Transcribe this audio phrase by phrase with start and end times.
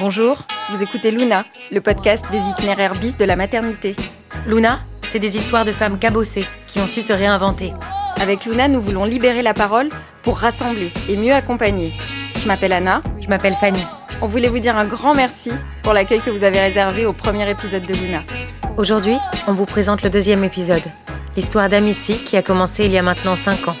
[0.00, 3.94] Bonjour, vous écoutez Luna, le podcast des itinéraires bis de la maternité.
[4.44, 7.72] Luna, c'est des histoires de femmes cabossées qui ont su se réinventer.
[8.20, 9.90] Avec Luna, nous voulons libérer la parole
[10.24, 11.94] pour rassembler et mieux accompagner.
[12.42, 13.02] Je m'appelle Anna.
[13.20, 13.82] Je m'appelle Fanny.
[14.20, 15.52] On voulait vous dire un grand merci
[15.84, 18.24] pour l'accueil que vous avez réservé au premier épisode de Luna.
[18.76, 19.16] Aujourd'hui,
[19.46, 20.82] on vous présente le deuxième épisode,
[21.36, 23.76] l'histoire d'Amici qui a commencé il y a maintenant 5 ans.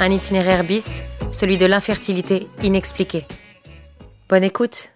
[0.00, 3.24] Un itinéraire bis, celui de l'infertilité inexpliquée.
[4.28, 4.93] Bonne écoute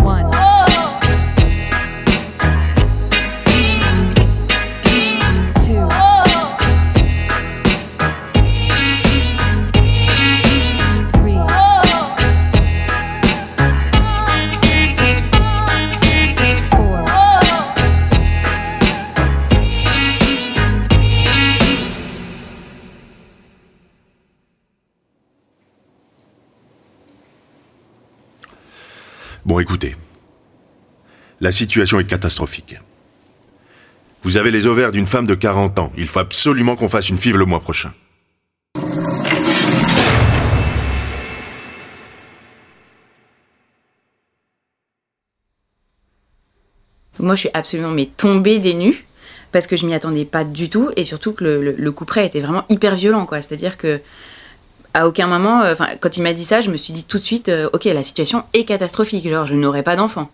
[0.00, 0.37] one.
[29.48, 29.96] Bon, écoutez.
[31.40, 32.76] La situation est catastrophique.
[34.22, 35.90] Vous avez les ovaires d'une femme de 40 ans.
[35.96, 37.90] Il faut absolument qu'on fasse une FIV le mois prochain.
[47.20, 49.06] moi, je suis absolument tombée des nues
[49.50, 52.26] parce que je m'y attendais pas du tout et surtout que le, le coup près
[52.26, 53.40] était vraiment hyper violent, quoi.
[53.40, 54.02] C'est-à-dire que
[54.94, 57.24] à aucun moment, euh, quand il m'a dit ça, je me suis dit tout de
[57.24, 60.30] suite, euh, ok, la situation est catastrophique, genre je n'aurai pas d'enfant.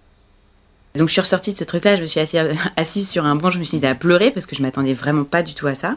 [0.95, 2.21] Donc je suis ressortie de ce truc-là, je me suis
[2.77, 5.25] assise, sur un banc, je me suis mise à pleurer parce que je m'attendais vraiment
[5.25, 5.97] pas du tout à ça.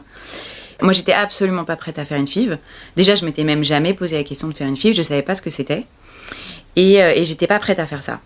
[0.80, 2.58] Moi, j'étais absolument pas prête à faire une FIV.
[2.94, 5.34] Déjà, je m'étais même jamais posé la question de faire une FIV, je savais pas
[5.34, 5.86] ce que c'était.
[6.76, 8.20] Et, euh, et j'étais pas prête à faire ça.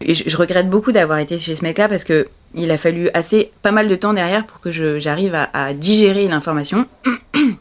[0.00, 3.70] Je, regrette beaucoup d'avoir été chez ce mec-là parce que il a fallu assez pas
[3.70, 6.86] mal de temps derrière pour que j'arrive à, à digérer l'information.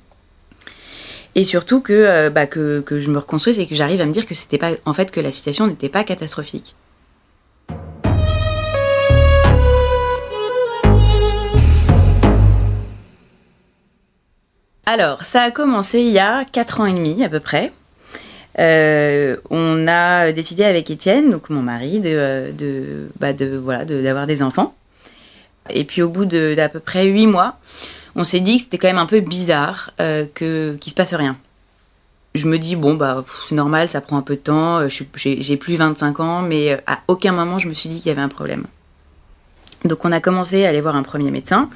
[1.36, 4.26] et surtout euh, bah, que, que, je me reconstruise et que j'arrive à me dire
[4.26, 6.76] que c'était pas en fait que la situation n'était pas catastrophique.
[14.86, 17.72] Alors, ça a commencé il y a 4 ans et demi à peu près.
[18.58, 23.86] Euh, on a décidé avec Étienne, donc mon mari, de, euh, de, bah de voilà,
[23.86, 24.74] d'avoir des enfants.
[25.70, 27.60] Et puis au bout d'à peu près 8 mois,
[28.16, 31.14] on s'est dit que c'était quand même un peu bizarre euh, que qu'il se passe
[31.14, 31.38] rien.
[32.36, 34.80] Je me dis bon bah c'est normal, ça prend un peu de temps.
[34.80, 38.10] Euh, j'ai plus 25 ans, mais euh, à aucun moment je me suis dit qu'il
[38.10, 38.66] y avait un problème.
[39.86, 41.70] Donc on a commencé à aller voir un premier médecin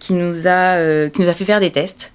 [0.00, 2.12] qui nous a qui nous a fait faire des tests.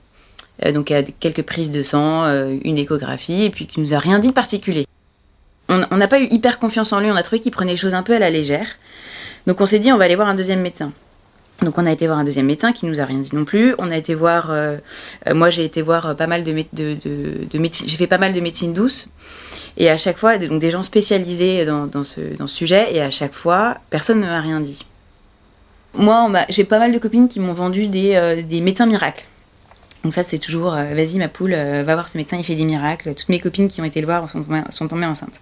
[0.74, 2.26] donc quelques prises de sang,
[2.64, 4.86] une échographie, et puis qui nous a rien dit de particulier.
[5.70, 7.94] On n'a pas eu hyper confiance en lui, on a trouvé qu'il prenait les choses
[7.94, 8.68] un peu à la légère.
[9.46, 10.92] Donc on s'est dit on va aller voir un deuxième médecin.
[11.62, 13.76] Donc on a été voir un deuxième médecin qui nous a rien dit non plus.
[13.78, 14.78] On a été voir, euh,
[15.28, 18.40] euh, moi j'ai été voir euh, pas mal de, médecine, j'ai fait pas mal de
[18.40, 19.08] médecine douce.
[19.78, 23.78] Et à chaque fois, donc des gens spécialisés dans, ce, sujet, et à chaque fois,
[23.90, 24.86] personne ne m'a rien dit.
[25.96, 29.26] Moi, j'ai pas mal de copines qui m'ont vendu des, des, médecins miracles.
[30.04, 33.16] Donc ça, c'est toujours, vas-y ma poule, va voir ce médecin, il fait des miracles.
[33.16, 35.42] Toutes mes copines qui ont été le voir sont tombées, sont tombées enceintes.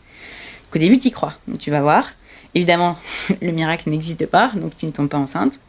[0.64, 1.34] Donc au début, tu y crois.
[1.48, 2.12] Donc tu vas voir.
[2.56, 2.98] Évidemment,
[3.42, 5.60] le miracle n'existe pas, donc tu ne tombes pas enceinte.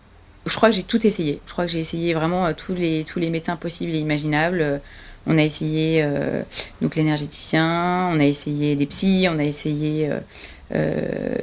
[0.47, 1.41] Je crois que j'ai tout essayé.
[1.47, 4.61] Je crois que j'ai essayé vraiment euh, tous les, tous les médecins possibles et imaginables.
[4.61, 4.79] Euh,
[5.27, 6.43] on a essayé euh,
[6.81, 10.11] donc l'énergéticien, on a essayé des psys, on a essayé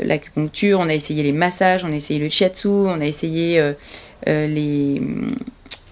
[0.03, 3.73] l'acupuncture, on a essayé les massages, on a essayé le shiatsu, on a essayé
[4.27, 5.01] les,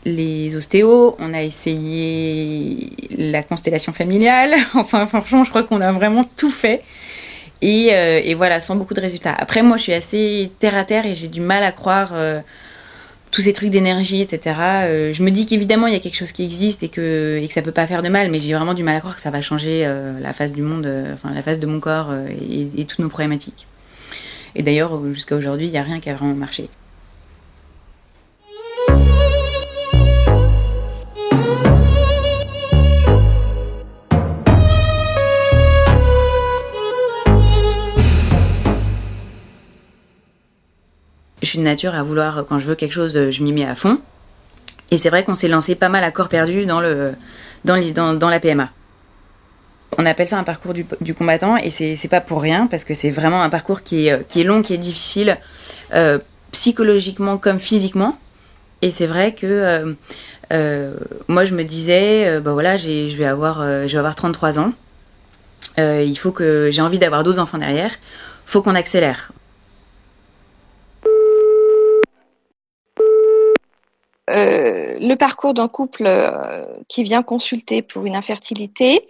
[0.04, 4.56] les ostéos, on a essayé la constellation familiale.
[4.74, 6.84] enfin, franchement, je crois qu'on a vraiment tout fait.
[7.62, 9.34] Et, voilà, sans beaucoup de résultats.
[9.38, 12.12] Après, moi, je suis assez terre à terre et j'ai du mal à croire
[13.32, 14.56] tous ces trucs d'énergie, etc.
[14.60, 17.48] Euh, je me dis qu'évidemment il y a quelque chose qui existe et que, et
[17.48, 19.22] que ça peut pas faire de mal, mais j'ai vraiment du mal à croire que
[19.22, 22.14] ça va changer euh, la face du monde, euh, enfin la face de mon corps
[22.14, 23.68] et, et, toutes nos problématiques.
[24.56, 26.70] Et d'ailleurs, jusqu'à aujourd'hui, il n'y a rien qui a vraiment marché.
[41.48, 43.74] Je suis de nature à vouloir, quand je veux quelque chose, je m'y mets à
[43.74, 44.00] fond.
[44.92, 47.14] Et c'est vrai qu'on s'est lancé pas mal à corps perdu dans, le,
[47.64, 48.70] dans, la PMA.
[49.98, 53.12] On appelle ça un parcours du, combattant et c'est pas pour rien parce que c'est
[53.12, 55.38] vraiment un parcours qui est, est long, qui est difficile,
[55.94, 56.20] euh,
[56.52, 58.18] psychologiquement comme physiquement.
[58.82, 59.94] Et c'est vrai que euh,
[60.52, 60.98] euh,
[61.30, 64.74] moi je me disais, bah voilà, je vais, avoir, je vais avoir 33 ans,
[65.78, 67.92] il faut que j'ai envie d'avoir 12 enfants derrière,
[68.46, 69.32] faut qu'on accélère.
[74.30, 79.08] Euh, le parcours d'un couple euh, qui vient consulter pour une infertilité.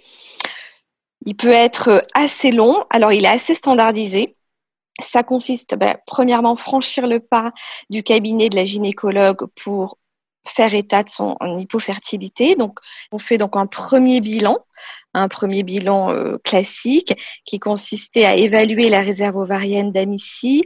[1.25, 4.33] Il peut être assez long, alors il est assez standardisé.
[4.99, 7.51] Ça consiste, ben, premièrement, franchir le pas
[7.89, 9.97] du cabinet de la gynécologue pour
[10.47, 12.55] faire état de son hypofertilité.
[12.55, 12.79] Donc,
[13.11, 14.57] on fait donc un premier bilan,
[15.13, 17.13] un premier bilan euh, classique
[17.45, 20.63] qui consistait à évaluer la réserve ovarienne d'Amici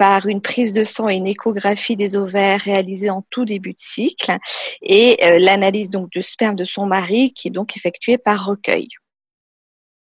[0.00, 3.78] par une prise de sang et une échographie des ovaires réalisée en tout début de
[3.78, 4.38] cycle
[4.80, 8.88] et euh, l'analyse donc de sperme de son mari qui est donc effectuée par recueil.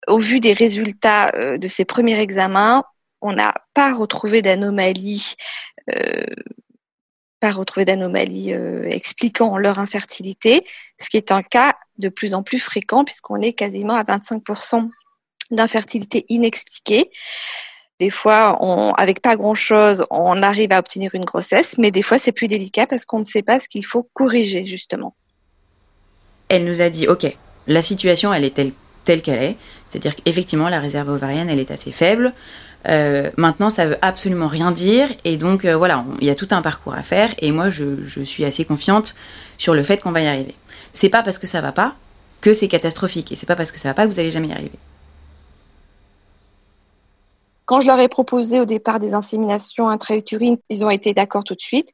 [0.07, 2.83] Au vu des résultats euh, de ces premiers examens,
[3.21, 5.35] on n'a pas retrouvé d'anomalie
[7.51, 10.65] retrouver d'anomalies euh, expliquant leur infertilité,
[10.99, 14.89] ce qui est un cas de plus en plus fréquent puisqu'on est quasiment à 25%
[15.51, 17.11] d'infertilité inexpliquée.
[17.99, 18.59] Des fois,
[18.97, 22.87] avec pas grand-chose, on arrive à obtenir une grossesse, mais des fois, c'est plus délicat
[22.87, 25.15] parce qu'on ne sait pas ce qu'il faut corriger, justement.
[26.49, 27.25] Elle nous a dit, OK,
[27.67, 28.71] la situation, elle est telle,
[29.05, 29.55] telle qu'elle est.
[29.85, 32.33] C'est-à-dire qu'effectivement, la réserve ovarienne, elle est assez faible.
[32.87, 36.49] Euh, maintenant, ça veut absolument rien dire, et donc euh, voilà, il y a tout
[36.51, 39.15] un parcours à faire, et moi, je, suis assez confiante
[39.57, 40.53] sur le fait qu'on va y arriver.
[40.93, 41.95] C'est pas parce que ça va pas
[42.41, 44.49] que c'est catastrophique, et c'est pas parce que ça va pas que vous allez jamais
[44.49, 44.77] y arriver.
[47.65, 51.55] Quand je leur ai proposé au départ des inséminations intra-utérines, ils ont été d'accord tout
[51.55, 51.89] de suite,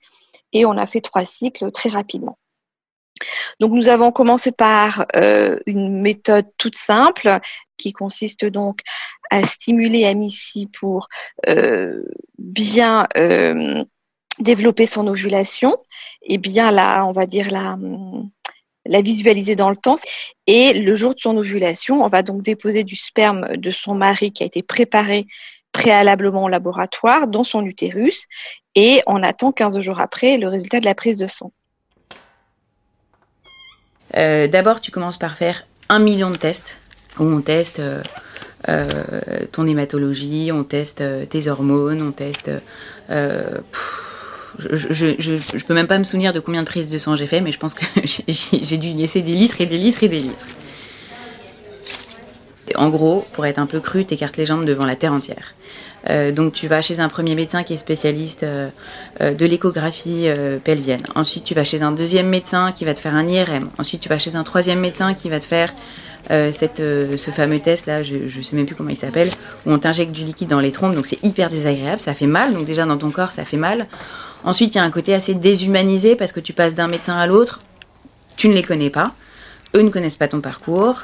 [0.53, 2.37] et on a fait trois cycles très rapidement.
[3.59, 7.39] Donc nous avons commencé par euh, une méthode toute simple
[7.77, 8.81] qui consiste donc
[9.29, 11.07] à stimuler Amici pour
[11.47, 12.03] euh,
[12.37, 13.83] bien euh,
[14.39, 15.77] développer son ovulation
[16.23, 17.77] et bien on va dire la,
[18.85, 19.95] la visualiser dans le temps.
[20.47, 24.31] Et le jour de son ovulation, on va donc déposer du sperme de son mari
[24.31, 25.27] qui a été préparé
[25.71, 28.27] préalablement au laboratoire dans son utérus
[28.75, 31.51] et on attend 15 jours après le résultat de la prise de sang.
[34.17, 36.79] Euh, d'abord, tu commences par faire un million de tests
[37.19, 38.01] où on teste euh,
[38.69, 38.85] euh,
[39.51, 42.51] ton hématologie, on teste tes hormones, on teste.
[43.09, 43.35] je,
[44.59, 47.51] je, peux même pas me souvenir de combien de prises de sang j'ai fait, mais
[47.51, 50.47] je pense que j'ai dû laisser des litres et des litres et des litres.
[52.75, 55.53] En gros, pour être un peu cru, t'écartes les jambes devant la terre entière.
[56.09, 58.69] Euh, donc tu vas chez un premier médecin qui est spécialiste euh,
[59.21, 60.27] euh, de l'échographie
[60.63, 61.01] pelvienne.
[61.15, 63.69] Ensuite tu vas chez un deuxième médecin qui va te faire un IRM.
[63.77, 65.73] Ensuite tu vas chez un troisième médecin qui va te faire
[66.29, 69.29] ce fameux test là, je ne sais même plus comment il s'appelle,
[69.65, 72.53] où on t'injecte du liquide dans les trompes, donc c'est hyper désagréable, ça fait mal,
[72.53, 73.87] donc déjà dans ton corps ça fait mal.
[74.45, 77.27] Ensuite il y a un côté assez déshumanisé parce que tu passes d'un médecin à
[77.27, 77.59] l'autre,
[78.37, 79.13] tu ne les connais pas,
[79.75, 81.03] eux ne connaissent pas ton parcours,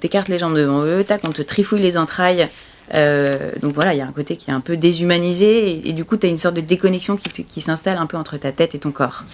[0.00, 2.48] t'écartes les jambes devant eux, tac, on te trifouille les entrailles
[2.94, 6.04] euh, donc voilà, il y a un côté qui est un peu déshumanisé et, du
[6.04, 8.78] coup, tu as une sorte de déconnexion qui, s'installe un peu entre ta tête et
[8.78, 9.24] ton corps.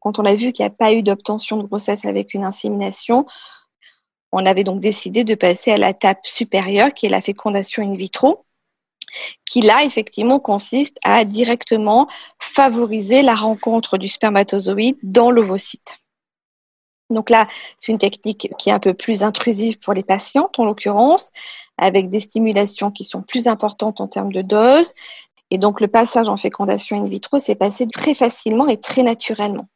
[0.00, 3.24] Quand on a vu qu'il n'y a pas eu d'obtention de grossesse avec une insémination,
[4.32, 7.94] on avait donc décidé de passer à la l'étape supérieure qui est la fécondation in
[7.94, 8.44] vitro
[9.44, 15.98] qui là, effectivement, consiste à directement favoriser la rencontre du spermatozoïde dans l'ovocyte.
[17.10, 20.64] Donc là, c'est une technique qui est un peu plus intrusive pour les patientes, en
[20.64, 21.30] l'occurrence,
[21.78, 24.94] avec des stimulations qui sont plus importantes en termes de dose.
[25.50, 29.68] Et donc, le passage en fécondation in vitro s'est passé très facilement et très naturellement.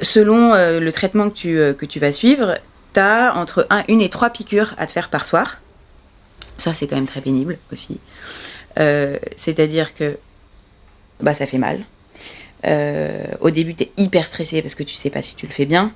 [0.00, 2.56] Selon euh, le traitement que tu, euh, que tu vas suivre,
[2.94, 5.60] tu as entre 1, une et 3 piqûres à te faire par soir.
[6.60, 7.98] Ça, c'est quand même très pénible aussi.
[8.78, 10.18] Euh, c'est-à-dire que
[11.20, 11.80] bah, ça fait mal.
[12.66, 15.52] Euh, au début, tu es hyper stressé parce que tu sais pas si tu le
[15.52, 15.92] fais bien.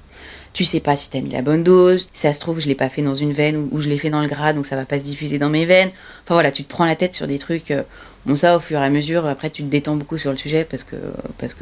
[0.54, 2.08] Tu sais pas si tu as mis la bonne dose.
[2.14, 4.08] Si ça se trouve, je l'ai pas fait dans une veine ou, je l'ai fait
[4.08, 5.90] dans le gras, donc ça va pas se diffuser dans mes veines.
[6.24, 7.70] Enfin voilà, tu te prends la tête sur des trucs.
[7.72, 7.82] Euh,
[8.24, 10.64] bon, ça, au fur et à mesure, après, tu te détends beaucoup sur le sujet
[10.64, 10.96] parce que,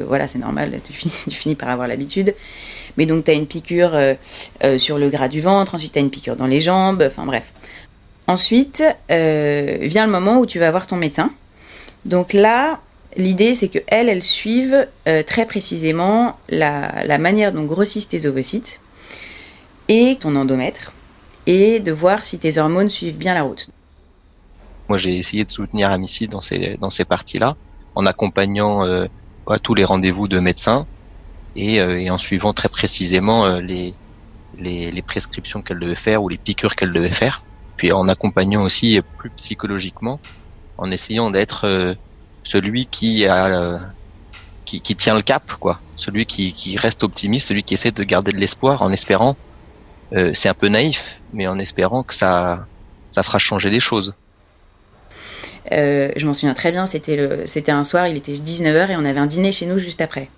[0.02, 2.36] voilà, c'est normal, tu finis, tu finis par avoir l'habitude.
[2.96, 3.98] Mais donc, tu as une piqûre
[4.78, 7.52] sur le gras du ventre, ensuite, tu as une piqûre dans les jambes, enfin bref.
[8.26, 11.30] Ensuite, euh, vient le moment où tu vas voir ton médecin.
[12.04, 12.80] Donc là,
[13.16, 18.80] l'idée, c'est qu'elle, elle suive euh, très précisément la, manière dont grossissent tes ovocytes
[19.88, 20.92] et ton endomètre,
[21.46, 23.68] et de voir si tes hormones suivent bien la route.
[24.88, 27.56] Moi, j'ai essayé de soutenir Amici dans ces, dans ces parties-là,
[27.94, 29.06] en accompagnant euh,
[29.48, 30.86] à tous les rendez-vous de médecins
[31.56, 33.92] et, en suivant très précisément les,
[34.56, 37.42] les prescriptions qu'elle devait faire ou les piqûres qu'elle devait faire
[37.76, 40.20] puis en accompagnant aussi plus psychologiquement,
[40.78, 41.94] en essayant d'être euh,
[42.44, 43.78] celui qui a euh,
[44.64, 48.04] qui, qui, tient le cap, quoi, celui qui, qui, reste optimiste, celui qui essaie de
[48.04, 49.36] garder de l'espoir, en espérant,
[50.12, 52.66] euh, c'est un peu naïf, mais en espérant que ça
[53.10, 54.14] ça fera changer les choses.
[55.70, 59.20] je m'en souviens très bien, c'était c'était un soir, il était 19h et on avait
[59.20, 60.28] un dîner chez nous juste après.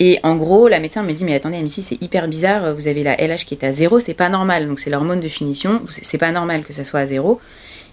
[0.00, 3.02] Et en gros, la médecin me dit mais attendez, Amici, c'est hyper bizarre, vous avez
[3.02, 4.66] la LH qui est à zéro, c'est pas normal.
[4.66, 7.40] Donc c'est l'hormone de finition, c'est pas normal que ça soit à zéro.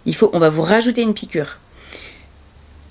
[0.05, 1.59] Il faut, on va vous rajouter une piqûre.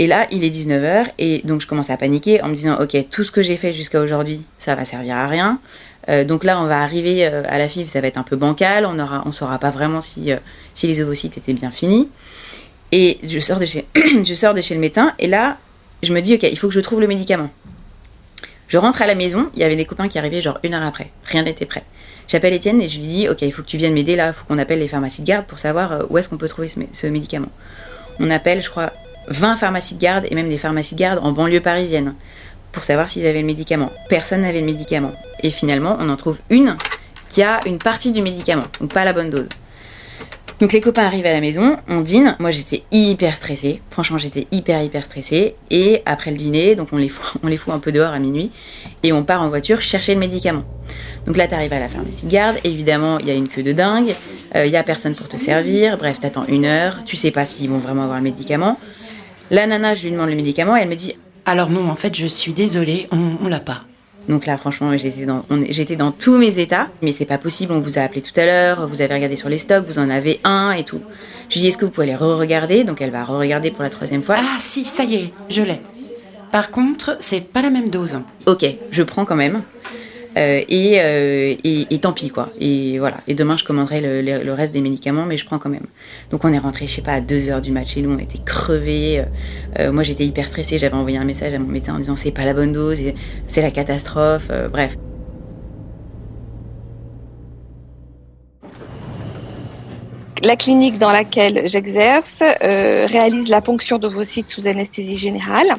[0.00, 2.96] Et là, il est 19h et donc je commence à paniquer en me disant ok,
[3.10, 5.60] tout ce que j'ai fait jusqu'à aujourd'hui, ça va servir à rien.
[6.08, 8.36] Euh, donc là, on va arriver euh, à la FIV, ça va être un peu
[8.36, 10.38] bancal, on aura, on saura pas vraiment si, euh,
[10.74, 12.08] si les ovocytes étaient bien finis.
[12.92, 13.86] Et je sors de chez,
[14.24, 15.58] je sors de chez le médecin et là,
[16.02, 17.50] je me dis ok, il faut que je trouve le médicament.
[18.70, 20.84] Je rentre à la maison, il y avait des copains qui arrivaient genre une heure
[20.84, 21.10] après.
[21.24, 21.82] Rien n'était prêt.
[22.28, 24.32] J'appelle Étienne et je lui dis Ok, il faut que tu viennes m'aider là, il
[24.32, 26.68] faut qu'on appelle les pharmacies de garde pour savoir euh, où est-ce qu'on peut trouver
[26.68, 27.48] ce, médicament.
[28.20, 28.92] On appelle, je crois,
[29.26, 32.14] 20 pharmacies de garde et même des pharmacies de garde en banlieue parisienne
[32.70, 33.90] pour savoir s'ils avaient le médicament.
[34.08, 35.14] Personne n'avait le médicament.
[35.42, 36.76] Et finalement, on en trouve une
[37.28, 39.48] qui a une partie du médicament, donc pas la bonne dose.
[40.60, 42.36] Donc les copains arrivent à la maison, on dîne.
[42.38, 43.80] Moi j'étais hyper stressée.
[43.90, 45.54] Franchement j'étais hyper hyper stressée.
[45.70, 47.40] Et après le dîner, donc on les fout,
[47.72, 48.50] un peu dehors à minuit
[49.02, 50.64] et on part en voiture chercher le médicament.
[51.26, 52.58] Donc là t'arrives à la pharmacie de garde.
[52.64, 54.14] Évidemment il y a une queue de dingue.
[54.54, 55.96] Euh, il y a personne pour te servir.
[55.96, 57.04] Bref t'attends une heure.
[57.06, 58.78] Tu sais pas s'ils vont vraiment avoir le médicament.
[59.50, 61.14] La nana je lui demande le médicament et elle me dit
[61.46, 63.84] alors non en fait je suis désolée on, on l'a pas.
[64.28, 66.88] Donc là, franchement, j'étais dans, j'étais dans tous mes états.
[67.02, 69.48] Mais c'est pas possible, on vous a appelé tout à l'heure, vous avez regardé sur
[69.48, 71.00] les stocks, vous en avez un et tout.
[71.48, 72.84] Je lui dis, est-ce que vous pouvez les re-regarder?
[72.84, 74.36] Donc elle va re-regarder pour la troisième fois.
[74.38, 75.80] Ah si, ça y est, je l'ai.
[76.52, 78.20] Par contre, c'est pas la même dose.
[78.46, 79.62] Ok, je prends quand même.
[80.36, 82.48] Euh, euh, et, et, tant pis quoi.
[82.60, 83.18] Et voilà.
[83.26, 85.86] Et demain je commanderai le, reste des médicaments, mais je prends quand même.
[86.30, 88.18] Donc on est rentré, je sais pas, à 2 heures du match et nous on
[88.18, 89.24] était crevés.
[89.78, 90.78] Euh, moi j'étais hyper stressée.
[90.78, 92.98] J'avais envoyé un message à mon médecin en disant c'est pas la bonne dose,
[93.46, 94.48] c'est la catastrophe.
[94.72, 94.96] bref.
[100.42, 105.76] La clinique dans laquelle j'exerce réalise la ponction d'ovocytes sous anesthésie générale.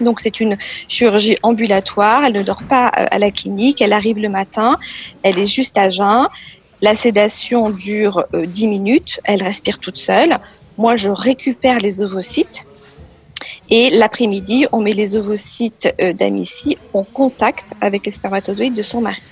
[0.00, 0.56] Donc c'est une
[0.88, 4.76] chirurgie ambulatoire, elle ne dort pas euh, à la clinique, elle arrive le matin,
[5.22, 6.28] elle est juste à jeun.
[6.82, 10.38] La sédation dure 10 euh, minutes, elle respire toute seule.
[10.76, 12.66] Moi, je récupère les ovocytes.
[13.70, 19.00] Et l'après-midi, on met les ovocytes euh, d'Amici en contact avec les spermatozoïdes de son
[19.00, 19.22] mari.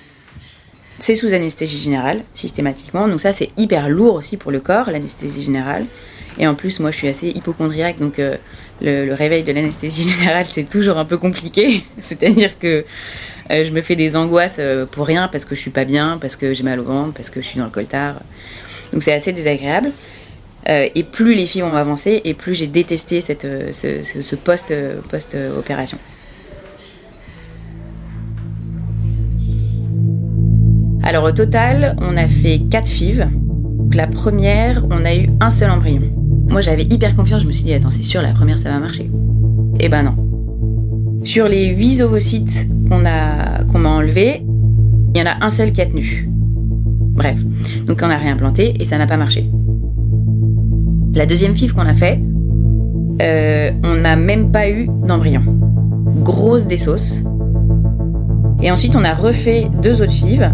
[0.98, 3.08] C'est sous anesthésie générale, systématiquement.
[3.08, 5.86] Donc ça, c'est hyper lourd aussi pour le corps, l'anesthésie générale.
[6.38, 8.36] Et en plus, moi, je suis assez hypochondriaque, donc euh,
[8.80, 11.84] le, réveil de l'anesthésie générale, c'est toujours un peu compliqué.
[12.00, 12.84] C'est-à-dire que
[13.50, 16.18] euh, je me fais des angoisses euh, pour rien, parce que je suis pas bien,
[16.20, 18.16] parce que j'ai mal au ventre, parce que je suis dans le coltard.
[18.92, 19.90] Donc c'est assez désagréable.
[20.66, 24.72] et plus les filles ont avancé, et plus j'ai détesté cette, ce, ce, post,
[25.10, 25.98] post-opération.
[31.02, 33.28] Alors au total, on a fait 4 FIV.
[33.94, 36.21] La première, on a eu un seul embryon.
[36.52, 37.40] Moi, j'avais hyper confiance.
[37.40, 39.10] Je me suis dit, attends, c'est sûr, la première, ça va marcher.
[39.80, 41.22] Eh ben non.
[41.24, 44.44] Sur les 8 ovocytes qu'on a, m'a enlevés,
[45.14, 46.28] il y en a un seul qui a tenu.
[46.28, 47.42] Bref.
[47.86, 49.50] Donc, on a réimplanté et ça n'a pas marché.
[51.14, 52.20] La deuxième FIV qu'on a fait,
[53.22, 55.42] euh, on n'a même pas eu d'embryon.
[56.22, 57.22] Grosse des sauces.
[58.62, 60.50] Et ensuite, on a refait deux autres FIV.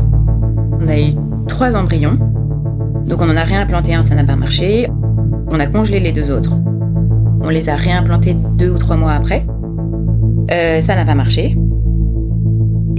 [0.80, 1.14] On a eu
[1.48, 2.18] trois embryons.
[3.08, 4.86] Donc, on en a réimplanté un, ça n'a pas marché.
[5.50, 6.52] On a congelé les deux autres.
[7.40, 9.46] On les a réimplantés deux ou trois mois après.
[10.50, 11.56] Euh, ça n'a pas marché.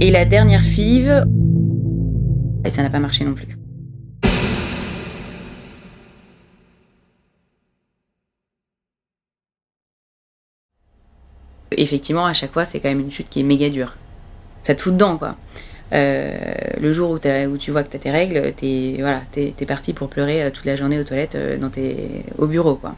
[0.00, 1.24] Et la dernière FIV,
[2.68, 3.56] ça n'a pas marché non plus.
[11.76, 13.96] Effectivement, à chaque fois, c'est quand même une chute qui est méga dure.
[14.62, 15.36] Ça te fout dedans, quoi.
[15.92, 16.32] Euh,
[16.80, 19.20] le jour où, tu vois que tu as tes règles, tu es, voilà,
[19.66, 22.76] parti pour pleurer euh, toute la journée aux toilettes euh, dans tes, au bureau.
[22.76, 22.94] Quoi.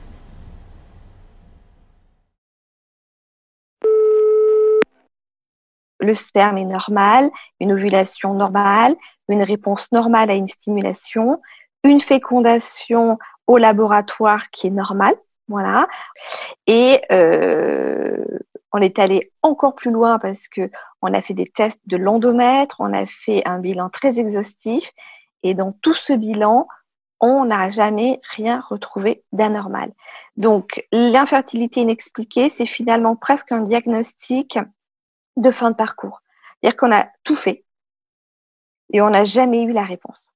[6.01, 7.31] Le sperme est normal,
[7.61, 8.97] une ovulation normale,
[9.29, 11.41] une réponse normale à une stimulation,
[11.85, 15.15] une fécondation au laboratoire qui est normale.
[15.49, 15.87] Voilà.
[16.67, 17.01] Et
[18.73, 20.71] on est allé encore plus loin parce que
[21.03, 24.93] on a fait des tests de l'endomètre, on a fait un bilan très exhaustif
[25.43, 26.67] et dans tout ce bilan,
[27.21, 29.93] on n'a jamais rien retrouvé d'anormal.
[30.37, 34.59] Donc l'infertilité inexpliquée, c'est finalement presque un diagnostic
[35.37, 36.23] de fin de parcours.
[36.61, 37.65] C'est-à-dire qu'on a tout fait
[38.93, 40.33] et on n'a jamais eu la réponse.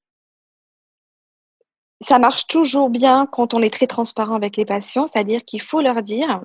[2.01, 5.81] Ça marche toujours bien quand on est très transparent avec les patients, c'est-à-dire qu'il faut
[5.81, 6.45] leur dire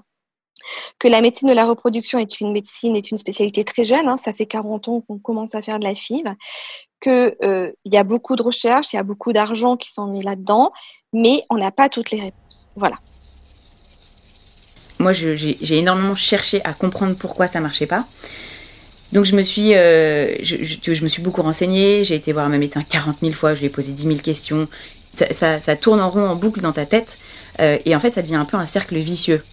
[1.00, 4.18] que la médecine de la reproduction est une médecine, est une spécialité très jeune, hein,
[4.18, 6.24] ça fait 40 ans qu'on commence à faire de la FIV,
[7.01, 10.22] qu'il euh, y a beaucoup de recherches, il y a beaucoup d'argent qui sont mis
[10.22, 10.72] là-dedans,
[11.13, 12.70] mais on n'a pas toutes les réponses.
[12.75, 12.98] Voilà.
[15.00, 18.06] moi, j'ai énormément cherché à comprendre pourquoi ça marchait pas.
[19.12, 22.82] Donc je me suis, euh, je, me suis beaucoup renseignée, j'ai été voir ma médecin
[22.82, 24.68] 40 000 fois, je lui ai posé 10 000 questions.
[25.13, 27.18] Ça, ça, tourne en rond, en boucle dans ta tête.
[27.60, 29.44] Euh, et en fait, ça devient un peu un cercle vicieux.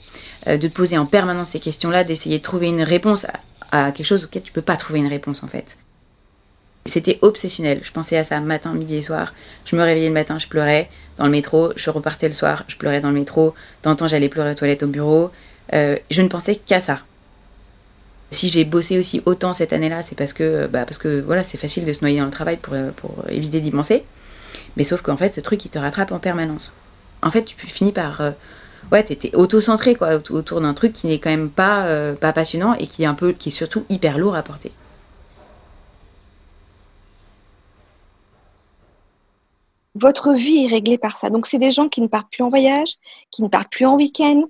[0.49, 3.27] Euh, de te poser en permanence ces questions-là, d'essayer de trouver une réponse
[3.71, 5.77] à, quelque chose auquel tu peux pas trouver une réponse en fait.
[6.87, 7.81] C'était obsessionnel.
[7.83, 9.35] Je pensais à ça matin, midi et soir.
[9.67, 10.89] Je me réveillais le matin, je pleurais
[11.19, 11.73] dans le métro.
[11.77, 13.55] Je repartais le soir, je pleurais dans le métro.
[13.83, 15.31] Temps j'allais pleurer aux toilettes au bureau.
[15.73, 17.01] je ne pensais qu'à ça.
[18.31, 21.57] Si j'ai bossé aussi autant cette année-là, c'est parce que, bah, parce que voilà, c'est
[21.57, 24.05] facile de se noyer dans le travail pour, euh, pour éviter d'y penser.
[24.77, 26.75] Mais sauf qu'en fait, ce truc, il te rattrape en permanence.
[27.23, 28.21] En fait, tu finis par.
[28.21, 28.31] Euh,
[28.93, 32.75] ouais, t'étais auto-centré, quoi, autour d'un truc qui n'est quand même pas, euh, pas passionnant
[32.75, 34.73] et qui est, qui est surtout hyper lourd à porter.
[39.95, 41.29] Votre vie est réglée par ça.
[41.29, 42.95] Donc, c'est des gens qui ne partent plus en voyage,
[43.31, 44.45] qui ne partent plus en week-end,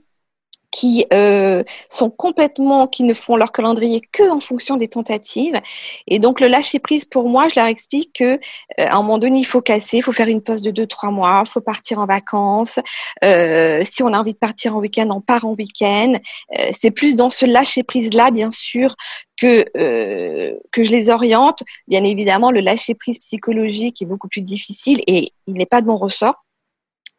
[0.71, 5.61] qui euh, sont complètement, qui ne font leur calendrier que en fonction des tentatives.
[6.07, 8.39] Et donc le lâcher prise pour moi, je leur explique que euh,
[8.77, 11.11] à un moment donné, il faut casser, il faut faire une pause de deux trois
[11.11, 12.79] mois, il faut partir en vacances.
[13.25, 16.13] Euh, si on a envie de partir en week-end, on part en week-end.
[16.59, 18.95] Euh, c'est plus dans ce lâcher prise là, bien sûr,
[19.41, 21.63] que euh, que je les oriente.
[21.87, 25.87] Bien évidemment, le lâcher prise psychologique est beaucoup plus difficile et il n'est pas de
[25.87, 26.45] mon ressort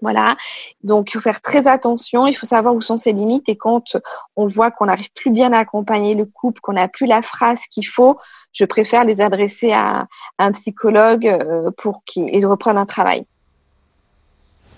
[0.01, 0.37] voilà.
[0.83, 2.25] Donc, il faut faire très attention.
[2.27, 3.49] Il faut savoir où sont ses limites.
[3.49, 3.97] Et quand
[4.35, 7.61] on voit qu'on n'arrive plus bien à accompagner le couple, qu'on n'a plus la phrase
[7.69, 8.17] qu'il faut,
[8.53, 13.25] je préfère les adresser à, un psychologue euh, pour qu'il reprenne un travail.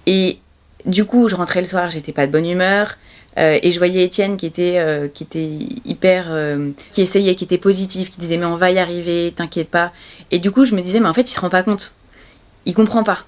[0.08, 0.40] Et
[0.86, 2.98] du coup, je rentrais le soir, j'étais pas de bonne humeur.
[3.38, 5.48] Euh, et je voyais Étienne qui était, euh, qui était
[5.86, 6.30] hyper.
[6.92, 9.92] qui essayait, qui était positif, qui disait Mais on va y arriver, t'inquiète pas.
[10.32, 11.94] Et du coup, je me disais Mais en fait, il se rend pas compte.
[12.66, 13.26] Il comprend pas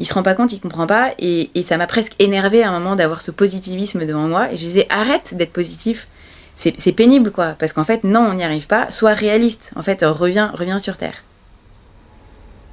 [0.00, 2.80] il se rend pas compte, il comprend pas, et, ça m'a presque énervé à un
[2.80, 6.08] moment d'avoir ce positivisme devant moi, et je disais arrête d'être positif,
[6.56, 10.02] c'est pénible quoi, parce qu'en fait non, on n'y arrive pas, sois réaliste, en fait
[10.02, 11.22] reviens, reviens sur terre.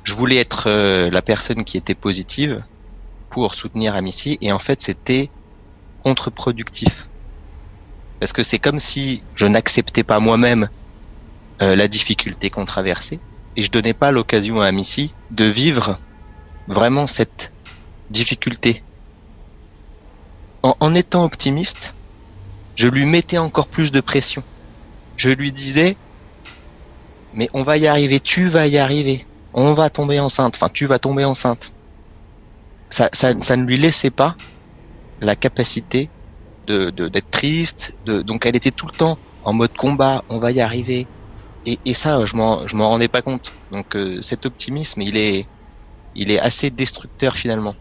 [0.05, 2.57] Je voulais être euh, la personne qui était positive
[3.29, 5.29] pour soutenir Amici, et en fait c'était
[6.03, 7.09] contre-productif.
[8.21, 10.69] Parce que c'est comme si je n'acceptais pas moi-même
[11.61, 13.19] euh, la difficulté qu'on traversait,
[13.57, 15.97] et je donnais pas l'occasion à Amici de vivre
[16.67, 17.53] vraiment cette
[18.09, 18.83] difficulté.
[20.63, 21.95] En, étant optimiste,
[22.75, 24.43] je lui mettais encore plus de pression.
[25.15, 25.95] Je lui disais,
[27.31, 30.85] mais on va y arriver, tu vas y arriver, on va tomber enceinte, enfin tu
[30.85, 31.73] vas tomber enceinte.
[32.89, 34.37] Ça, ça, ça ne lui laissait pas
[35.21, 36.09] la capacité
[36.65, 40.51] de d'être triste, de, donc elle était tout le temps en mode combat, on va
[40.51, 41.09] y arriver.
[41.65, 43.57] Et, et ça, je m'en je m'en rendais pas compte.
[43.71, 45.45] Donc euh, cet optimisme, il est
[46.17, 47.75] il est assez destructeur finalement.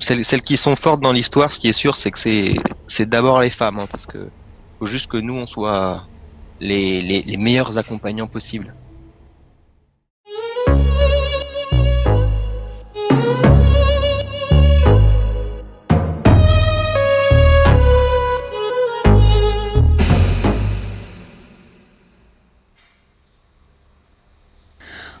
[0.00, 3.50] Celles, qui sont fortes dans l'histoire, ce qui est sûr, c'est que c'est d'abord les
[3.50, 4.28] femmes, hein, parce que
[4.80, 6.04] faut juste que nous on soit
[6.58, 8.74] les, les, les meilleurs accompagnants possibles.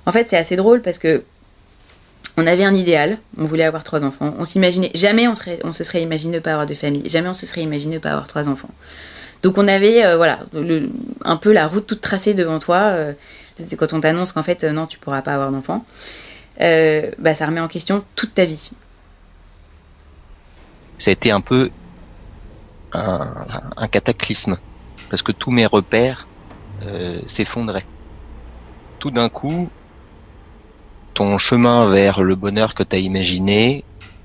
[0.04, 1.22] En fait, c'est assez drôle parce que
[2.36, 4.34] on avait un idéal, on voulait avoir trois enfants.
[4.38, 7.28] On s'imaginait, jamais on, serait, on se serait imaginé ne pas avoir de famille, jamais
[7.28, 8.70] on se serait imaginé ne pas avoir trois enfants.
[9.42, 10.38] Donc on avait, euh, voilà,
[11.24, 12.78] un peu la route toute tracée devant toi.
[12.78, 13.12] Euh,
[13.76, 15.84] quand on t'annonce qu'en fait, euh, non, tu pourras pas avoir d'enfants,
[16.58, 18.70] bah, ça remet en question toute ta vie.
[20.98, 21.70] Ça a été un peu
[22.92, 24.58] un, cataclysme,
[25.10, 26.28] parce que tous mes repères
[27.26, 27.86] s'effondraient.
[29.00, 29.68] Tout d'un coup,
[31.14, 33.84] ton chemin vers le bonheur que tu as imaginé,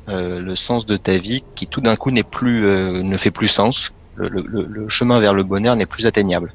[0.09, 3.31] euh, le sens de ta vie qui tout d'un coup n'est plus euh, ne fait
[3.31, 3.91] plus sens.
[4.15, 6.53] Le, chemin vers le bonheur n'est plus atteignable.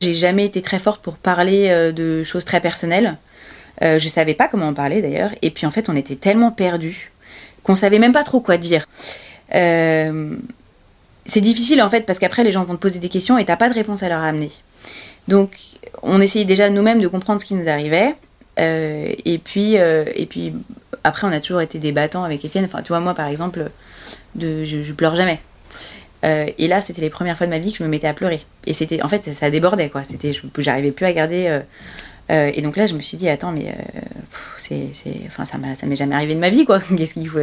[0.00, 3.18] J'ai jamais été très forte pour parler euh, de choses très personnelles.
[3.82, 5.32] je savais pas comment en parler d'ailleurs.
[5.42, 7.12] Et puis en fait, on était tellement perdus
[7.62, 8.86] qu'on savait même pas trop quoi dire.
[9.50, 10.10] c'est
[11.40, 13.68] difficile en fait parce qu'après les gens vont te poser des questions et t'as pas
[13.68, 14.50] de réponse à leur amener.
[15.28, 15.56] Donc
[16.02, 18.14] on essayait déjà nous-mêmes de comprendre ce qui nous arrivait.
[18.58, 20.52] Euh, et puis, euh, et puis
[21.04, 22.64] après, on a toujours été des battants avec Étienne.
[22.64, 23.70] Enfin, tu vois, moi, par exemple,
[24.38, 25.40] je, pleure jamais.
[26.24, 28.14] Euh, et là, c'était les premières fois de ma vie que je me mettais à
[28.14, 28.40] pleurer.
[28.66, 30.04] Et c'était, en fait, ça, débordait, quoi.
[30.04, 31.60] C'était, j'arrivais plus à garder.
[32.28, 33.74] et donc là, je me suis dit, attends, mais
[34.56, 34.90] c'est,
[35.26, 36.80] enfin, ça, ça m'est jamais arrivé de ma vie, quoi.
[36.96, 37.38] Qu'est-ce qu'il faut,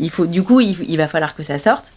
[0.00, 1.92] il faut, du coup, il va falloir que ça sorte.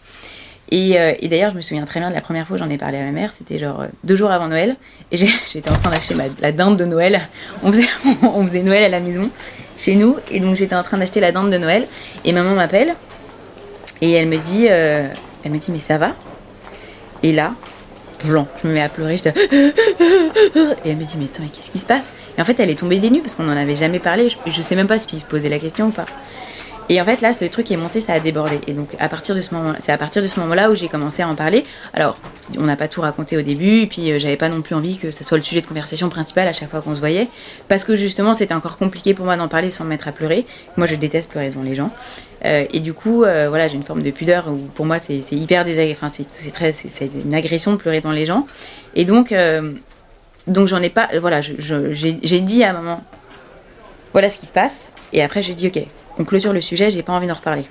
[0.72, 2.78] Euh, et, d'ailleurs, je me souviens très bien de la première fois où j'en ai
[2.78, 4.76] parlé à ma mère, c'était genre euh, deux jours avant Noël.
[5.10, 5.16] Et
[5.52, 7.20] j'étais en train d'acheter la dinde de Noël.
[7.62, 9.30] On faisait, Noël à la maison,
[9.76, 10.16] chez nous.
[10.30, 11.86] Et donc j'étais en train d'acheter la dinde de Noël.
[12.24, 12.94] Et maman m'appelle.
[14.00, 15.08] Et elle me dit euh,
[15.44, 16.14] Elle me dit, mais ça va?
[17.22, 17.54] Et là,
[18.24, 19.30] blanc, je me mets à pleurer, Et
[20.90, 22.12] elle me dit, mais attends, qu'est-ce qui se passe?
[22.36, 24.28] Et en fait, elle est tombée des nues parce qu'on n'en avait jamais parlé.
[24.28, 26.06] Je, je sais même pas si se posait la question ou pas.
[26.92, 28.60] Et en fait, là, le truc qui est monté, ça a débordé.
[28.66, 30.88] Et donc, à partir de ce moment, c'est à partir de ce moment-là où j'ai
[30.88, 31.64] commencé à en parler.
[31.94, 32.18] Alors,
[32.58, 34.98] on n'a pas tout raconté au début, et puis euh, j'avais pas non plus envie
[34.98, 37.28] que ce soit le sujet de conversation principal à chaque fois qu'on se voyait,
[37.66, 40.44] parce que justement, c'était encore compliqué pour moi d'en parler sans me mettre à pleurer.
[40.76, 41.90] Moi, je déteste pleurer devant les gens.
[42.44, 45.22] Euh, et du coup, euh, voilà, j'ai une forme de pudeur où pour moi, c'est
[45.32, 45.98] hyper désagréable.
[45.98, 48.46] Enfin, c'est très, c'est une agression de pleurer devant les gens.
[48.94, 49.34] Et donc,
[50.46, 51.08] donc j'en ai pas.
[51.18, 53.02] Voilà, j'ai dit à moment,
[54.12, 54.90] voilà ce qui se passe.
[55.12, 55.82] Et après, je dis, ok,
[56.18, 57.64] on clôture le sujet, j'ai pas envie d'en reparler.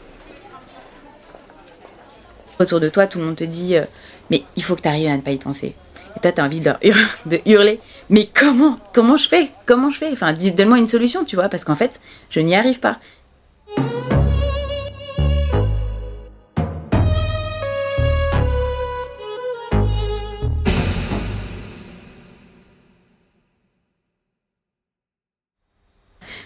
[2.59, 3.85] Autour de toi, tout le monde te dit euh,
[4.29, 5.73] Mais il faut que tu arrives à ne pas y penser.
[6.15, 6.71] Et toi, tu as envie de,
[7.25, 10.09] de hurler Mais comment Comment je fais Comment je fais?
[10.11, 11.99] Enfin, donne-moi une solution, tu vois, parce qu'en fait,
[12.29, 12.99] je n'y arrive pas.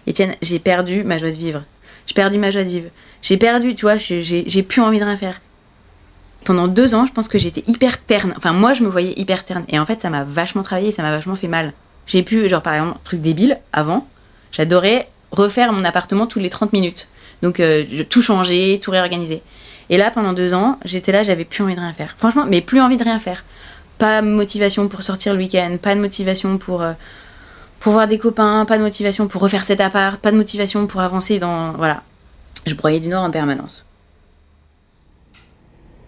[0.08, 1.64] Étienne, j'ai perdu ma joie de vivre.
[2.08, 2.90] J'ai perdu ma joie de vivre.
[3.22, 5.42] J'ai perdu, tu vois, j'ai plus envie de rien faire.
[6.44, 8.34] Pendant deux ans, je pense que j'étais hyper terne.
[8.38, 9.66] Enfin, moi, je me voyais hyper terne.
[9.68, 11.74] Et en fait, ça m'a vachement travaillé, ça m'a vachement fait mal.
[12.06, 14.08] J'ai pu, genre, par exemple, truc débile, avant,
[14.52, 17.08] j'adorais refaire mon appartement tous les 30 minutes.
[17.42, 19.42] Donc, euh, tout changer, tout réorganiser.
[19.90, 22.14] Et là, pendant deux ans, j'étais là, j'avais plus envie de rien faire.
[22.18, 23.44] Franchement, mais plus envie de rien faire.
[23.98, 26.94] Pas de motivation pour sortir le week-end, pas de motivation pour, euh,
[27.80, 31.02] pour voir des copains, pas de motivation pour refaire cet appart, pas de motivation pour
[31.02, 31.74] avancer dans.
[31.74, 32.04] Voilà.
[32.66, 33.86] Je broyais du nord en permanence.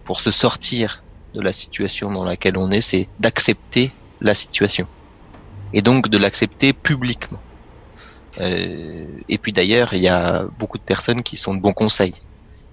[0.04, 1.02] Pour se sortir
[1.34, 4.88] de la situation dans laquelle on est, c'est d'accepter la situation.
[5.72, 7.40] Et donc de l'accepter publiquement.
[8.40, 12.14] Euh, et puis d'ailleurs, il y a beaucoup de personnes qui sont de bons conseils,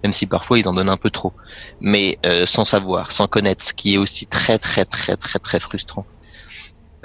[0.03, 1.33] même si parfois ils en donnent un peu trop,
[1.81, 5.59] mais euh, sans savoir, sans connaître, ce qui est aussi très très très très très
[5.59, 6.05] frustrant,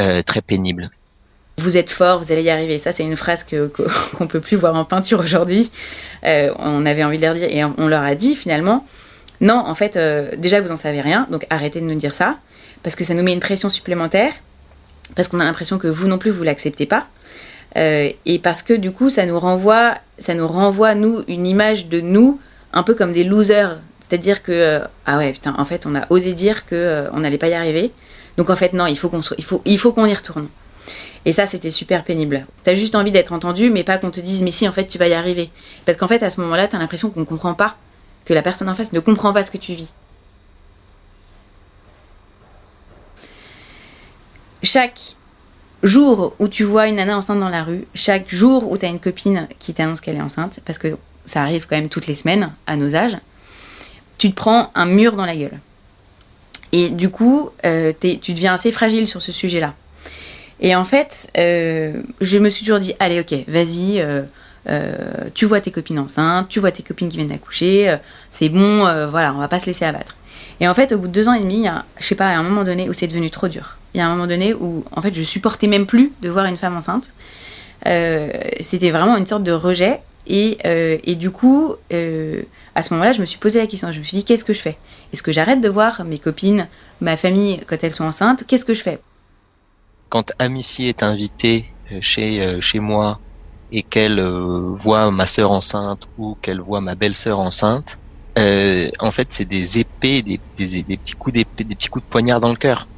[0.01, 0.91] euh, très pénible
[1.61, 2.79] vous êtes fort, vous allez y arriver.
[2.79, 3.71] Ça, c'est une phrase que
[4.17, 5.71] qu'on peut plus voir en peinture aujourd'hui.
[6.25, 8.85] Euh, on avait envie de leur dire et on leur a dit finalement,
[9.41, 12.37] non, en fait, euh, déjà vous en savez rien, donc arrêtez de nous dire ça
[12.83, 14.33] parce que ça nous met une pression supplémentaire,
[15.15, 17.07] parce qu'on a l'impression que vous non plus vous l'acceptez pas.
[17.77, 21.89] Euh, et parce que du coup, ça nous renvoie, ça nous renvoie nous une image
[21.89, 22.39] de nous
[22.73, 26.33] un peu comme des losers, c'est-à-dire que ah ouais putain, en fait, on a osé
[26.33, 27.93] dire que on n'allait pas y arriver,
[28.39, 30.49] donc en fait non, il faut qu'on il faut il faut qu'on y retourne.
[31.25, 32.47] Et ça, c'était super pénible.
[32.65, 34.97] T'as juste envie d'être entendu, mais pas qu'on te dise, mais si, en fait, tu
[34.97, 35.51] vas y arriver.
[35.85, 37.77] Parce qu'en fait, à ce moment-là, t'as l'impression qu'on ne comprend pas,
[38.25, 39.93] que la personne en face ne comprend pas ce que tu vis.
[44.63, 45.17] Chaque
[45.83, 48.89] jour où tu vois une nana enceinte dans la rue, chaque jour où tu as
[48.89, 52.15] une copine qui t'annonce qu'elle est enceinte, parce que ça arrive quand même toutes les
[52.15, 53.17] semaines à nos âges,
[54.19, 55.59] tu te prends un mur dans la gueule.
[56.73, 59.75] Et du coup, euh, tu deviens assez fragile sur ce sujet-là.
[60.61, 64.23] Et en fait, euh, je me suis toujours dit, allez, ok, vas-y, euh,
[64.69, 64.99] euh,
[65.35, 67.97] tu vois tes copines enceintes, tu vois tes copines qui viennent d'accoucher,
[68.31, 70.17] c'est bon, voilà, on va pas se laisser abattre.
[70.61, 71.67] Et en fait, au bout de deux ans et demi,
[71.99, 73.79] je sais pas, a un moment donné où c'est devenu trop dur.
[73.95, 76.45] Il y a un moment donné où, en fait, je supportais même plus de voir
[76.45, 77.11] une femme enceinte.
[78.61, 80.01] C'était vraiment une sorte de rejet.
[80.27, 83.91] Et, et du coup, à ce moment-là, je me suis posé la question.
[83.91, 84.77] Je me suis dit, qu'est-ce que je fais?
[85.15, 86.69] Est-ce que j'arrête de voir mes copines,
[87.01, 88.45] ma famille quand elles sont enceintes?
[88.47, 88.99] Qu'est-ce que je fais?
[90.11, 93.21] Quand Amici est invitée euh, chez euh, chez moi
[93.71, 97.99] et qu'elle euh, voit ma sœur enceinte ou qu'elle voit ma belle-sœur enceinte,
[98.37, 102.41] en fait, c'est des épées, des, des, des petits coups des petits coups de poignard
[102.41, 102.89] dans le cœur.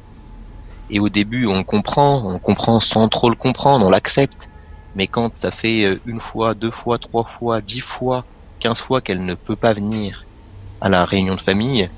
[0.89, 4.49] Et au début, on comprend, on comprend sans trop le comprendre, on l'accepte.
[4.95, 8.25] Mais quand ça fait une fois, deux fois, trois fois, dix fois,
[8.59, 10.25] quinze fois qu'elle ne peut pas venir
[10.81, 11.89] à la réunion de famille,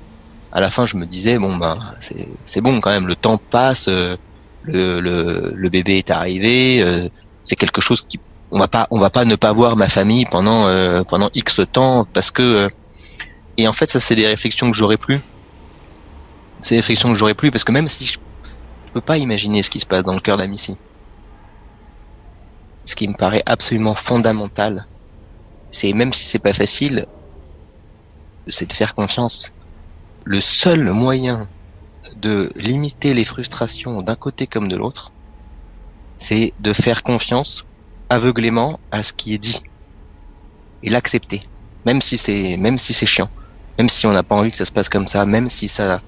[0.52, 1.78] à la fin, je me disais bon ben
[2.44, 3.88] c'est bon quand même, le temps passe,
[4.66, 7.08] le, le, bébé est arrivé, euh,
[7.44, 8.18] c'est quelque chose qui
[8.50, 11.60] on va pas on va pas ne pas voir ma famille pendant euh, pendant X
[11.72, 12.68] temps parce que euh,
[13.56, 15.20] et en fait ça c'est des réflexions que j'aurais plus.
[16.60, 18.18] C'est des réflexions que j'aurais plus parce que même si je,
[18.86, 20.76] je peux pas imaginer ce qui se passe dans le cœur d'Amici.
[22.84, 24.86] Ce qui me paraît absolument fondamental,
[25.72, 27.06] c'est même si c'est pas facile,
[28.46, 29.50] c'est de faire confiance.
[30.24, 31.48] Le seul moyen
[32.14, 35.12] de limiter les frustrations d'un côté comme de l'autre,
[36.16, 37.66] c'est de faire confiance
[38.08, 39.60] aveuglément à ce qui est dit
[40.82, 41.42] et l'accepter,
[41.84, 43.28] même si c'est même si c'est chiant,
[43.78, 46.00] même si on n'a pas envie que ça se passe comme ça, même si ça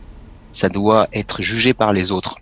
[0.52, 2.36] ça doit être jugé par les autres.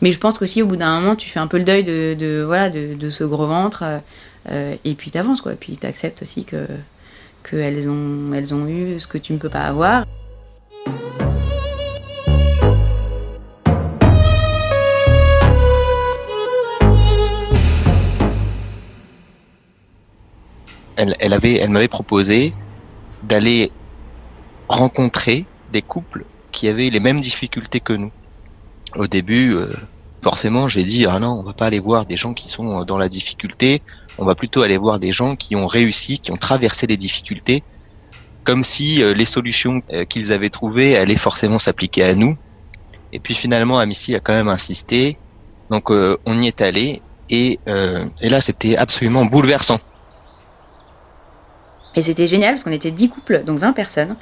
[0.00, 2.44] Mais je pense qu'aussi au bout d'un moment, tu fais un peu le deuil de,
[2.46, 3.84] voilà de, ce gros ventre
[4.50, 6.68] euh, et puis t'avances quoi, puis t'acceptes aussi que
[7.48, 10.04] qu'elles ont, elles ont eu ce que tu ne peux pas avoir.
[20.96, 22.52] Elle, elle avait, elle m'avait proposé
[23.22, 23.70] d'aller
[24.68, 28.10] rencontrer des couples qui avaient les mêmes difficultés que nous.
[28.96, 29.72] Au début, euh,
[30.22, 32.98] forcément, j'ai dit ah non, on va pas aller voir des gens qui sont dans
[32.98, 33.82] la difficulté.
[34.16, 37.64] On va plutôt aller voir des gens qui ont réussi, qui ont traversé les difficultés,
[38.44, 42.36] comme si euh, les solutions euh, qu'ils avaient trouvées allaient forcément s'appliquer à nous.
[43.12, 45.20] Et puis finalement, Amici a quand même insisté.
[45.70, 49.78] Donc on y est allé et, et là, c'était absolument bouleversant.
[51.98, 54.14] Et c'était génial parce qu'on était 10 couples, donc 20 personnes,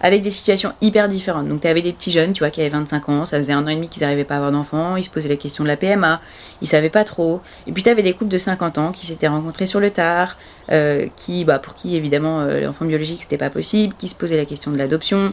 [0.00, 1.48] avec des situations hyper différentes.
[1.48, 3.64] Donc tu avais des petits jeunes, tu vois, qui avaient 25 ans, ça faisait un
[3.64, 5.68] an et demi qu'ils n'arrivaient pas à avoir d'enfants, ils se posaient la question de
[5.68, 6.20] la PMA,
[6.62, 7.40] ils savaient pas trop.
[7.66, 10.36] Et puis tu avais des couples de 50 ans qui s'étaient rencontrés sur le tard,
[10.70, 14.36] euh, qui, bah, pour qui évidemment euh, l'enfant biologique c'était pas possible, qui se posaient
[14.36, 15.32] la question de l'adoption.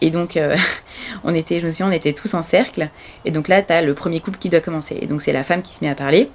[0.00, 0.56] Et donc euh,
[1.24, 2.90] on était, je me souviens, on était tous en cercle.
[3.24, 4.96] Et donc là tu as le premier couple qui doit commencer.
[5.02, 6.30] Et donc c'est la femme qui se met à parler.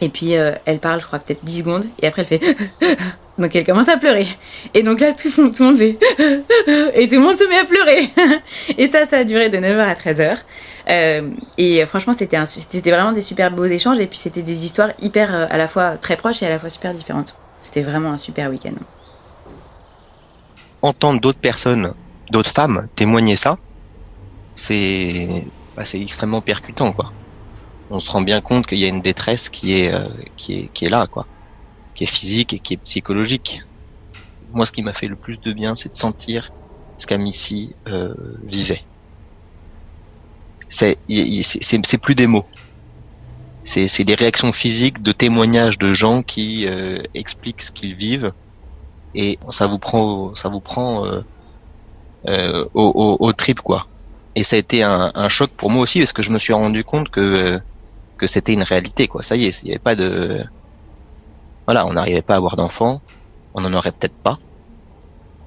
[0.00, 2.56] Et puis elle parle, je crois, peut-être 10 secondes, et après elle fait.
[3.38, 4.26] donc elle commence à pleurer.
[4.74, 5.98] Et donc là, tout, le monde fait.
[6.94, 8.10] et tout le monde se met à pleurer.
[8.78, 10.38] et ça, ça a duré de 9h à 13h.
[10.90, 14.90] Euh, et franchement, c'était, c'était vraiment des super beaux échanges, et puis c'était des histoires
[15.00, 17.34] hyper, euh, à la fois très proches et à la fois super différentes.
[17.62, 18.74] C'était vraiment un super week-end.
[20.82, 21.94] Entendre d'autres personnes,
[22.30, 23.56] d'autres femmes témoigner ça,
[24.54, 27.10] c'est, bah, c'est extrêmement percutant, quoi
[27.90, 30.70] on se rend bien compte qu'il y a une détresse qui est, euh, qui est,
[30.72, 31.26] qui est là, quoi,
[31.94, 33.62] qui est physique et qui est psychologique.
[34.50, 36.50] Moi, ce qui m'a fait le plus de bien, c'est de sentir
[36.96, 38.82] ce qu'Amici euh, vivait.
[40.68, 40.98] C'est,
[42.02, 42.44] plus des mots.
[43.62, 48.32] C'est des réactions physiques, de témoignages de gens qui euh, expliquent ce qu'ils vivent,
[49.14, 51.20] et ça vous prend, ça vous prend euh,
[52.26, 53.86] euh, au, au, au, trip, quoi.
[54.34, 56.52] Et ça a été un, un, choc pour moi aussi parce que je me suis
[56.52, 57.58] rendu compte que
[58.16, 59.22] que c'était une réalité, quoi.
[59.22, 60.40] Ça y est, il n'y avait pas de,
[61.66, 63.00] voilà, on n'arrivait pas à avoir d'enfants,
[63.54, 64.38] on n'en aurait peut-être pas.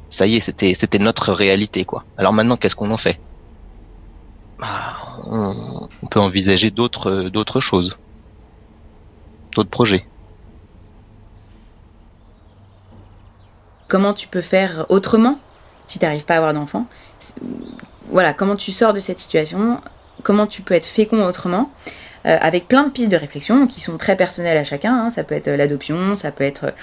[0.09, 2.05] Ça y est, c'était, c'était notre réalité, quoi.
[2.17, 3.19] Alors maintenant, qu'est-ce qu'on en fait?
[4.59, 4.67] Bah,
[5.25, 7.97] on, peut envisager d'autres, d'autres choses,
[9.55, 10.05] d'autres projets.
[13.87, 15.37] Comment tu peux faire autrement
[15.85, 16.87] si tu n'arrives pas à avoir d'enfants?
[18.09, 19.81] Voilà, comment tu sors de cette situation?
[20.23, 21.71] Comment tu peux être fécond autrement?
[22.27, 24.93] Euh, avec plein de pistes de réflexion qui sont très personnelles à chacun.
[24.93, 25.09] Hein.
[25.09, 26.73] Ça peut être l'adoption, ça peut être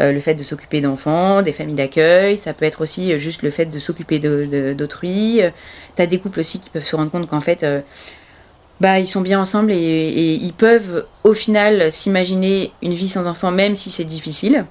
[0.00, 3.42] euh, le fait de s'occuper d'enfants, des familles d'accueil, ça peut être aussi euh, juste
[3.42, 5.42] le fait de s'occuper d'autrui.
[5.94, 7.66] T'as des couples aussi qui peuvent se rendre compte qu'en fait,
[8.80, 13.26] bah, ils sont bien ensemble et, et ils peuvent au final s'imaginer une vie sans
[13.26, 14.64] enfants, même si c'est difficile.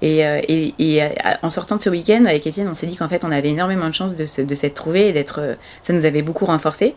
[0.00, 1.02] Et, et, et,
[1.42, 3.88] en sortant de ce week-end avec Étienne, on s'est dit qu'en fait, on avait énormément
[3.88, 5.56] de chance de, de s'être trouvés et d'être.
[5.82, 6.94] Ça nous avait beaucoup renforcé.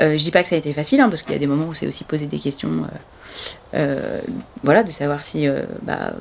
[0.00, 1.46] Euh, je dis pas que ça a été facile, hein, parce qu'il y a des
[1.46, 2.68] moments où c'est aussi posé des questions.
[2.70, 2.86] Euh,
[3.74, 4.20] euh,
[4.62, 5.46] voilà, de savoir si.
[5.82, 6.12] bah,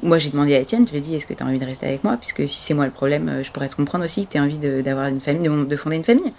[0.00, 1.64] moi, j'ai demandé à Étienne, je lui ai dit, est-ce que tu as envie de
[1.64, 2.16] rester avec moi?
[2.18, 4.58] Puisque si c'est moi le problème, je pourrais te comprendre aussi que tu as envie
[4.58, 6.32] d'avoir une famille, de, de, fonder une famille.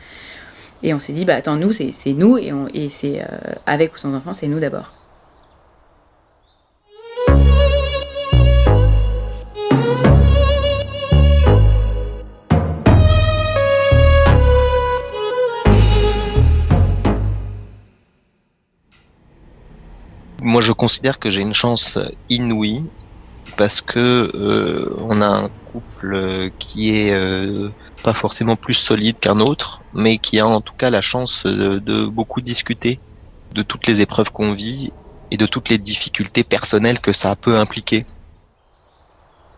[0.81, 3.21] Et on s'est dit, bah attends, nous, c'est nous, et, et c'est
[3.65, 4.93] avec ou sans enfant, c'est nous d'abord.
[20.41, 21.97] Moi, je considère que j'ai une chance
[22.29, 22.85] inouïe
[23.57, 27.69] parce que euh, on a un couple qui est euh,
[28.03, 32.05] pas forcément plus solide qu'un autre, mais qui a en tout cas la chance de,
[32.05, 32.99] beaucoup discuter
[33.53, 34.91] de toutes les épreuves qu'on vit
[35.31, 38.05] et de toutes les difficultés personnelles que ça peut impliquer.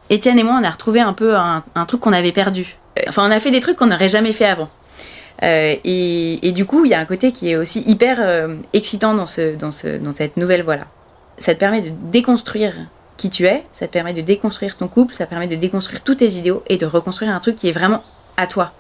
[0.09, 2.77] Étienne et moi, on a retrouvé un peu un, un truc qu'on avait perdu.
[3.07, 4.69] Enfin, on a fait des trucs qu'on n'aurait jamais fait avant.
[5.43, 9.13] Euh, et, du coup, il y a un côté qui est aussi hyper euh, excitant
[9.13, 10.85] dans, ce, dans, ce, dans cette nouvelle voie-là.
[11.37, 12.73] Ça te permet de déconstruire
[13.17, 16.15] qui tu es, ça te permet de déconstruire ton couple, ça permet de déconstruire tous
[16.15, 18.03] tes idéaux et de reconstruire un truc qui est vraiment
[18.37, 18.73] à toi.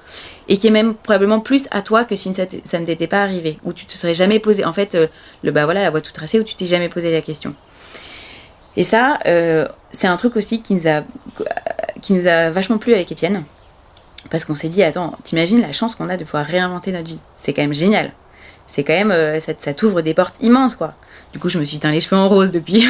[0.47, 3.57] Et qui est même probablement plus à toi que si ça, ne t'était pas arrivé,
[3.63, 5.07] où tu te serais jamais posé, en fait, euh,
[5.43, 7.55] le bah voilà, la voie tout tracée, où tu t'es jamais posé la question.
[8.77, 9.19] Et ça,
[9.91, 11.03] c'est un truc aussi qui nous a,
[12.01, 13.43] qui nous a vachement plu avec Étienne.
[14.29, 17.19] Parce qu'on s'est dit, attends, t'imagines la chance qu'on a de pouvoir réinventer notre vie.
[17.37, 18.11] C'est quand même génial.
[18.67, 20.93] C'est quand même, euh, ça, t'ouvre des portes immenses, quoi.
[21.33, 22.85] Du coup, je me suis teint les cheveux en rose depuis.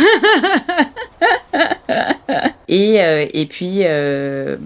[2.67, 4.57] et, euh, et puis, il euh,